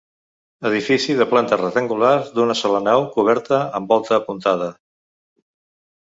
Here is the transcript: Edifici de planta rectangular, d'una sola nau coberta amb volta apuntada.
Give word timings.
Edifici 0.67 1.15
de 1.17 1.25
planta 1.33 1.57
rectangular, 1.59 2.13
d'una 2.37 2.55
sola 2.61 2.79
nau 2.85 3.05
coberta 3.17 3.59
amb 3.81 3.93
volta 3.95 4.17
apuntada. 4.17 4.71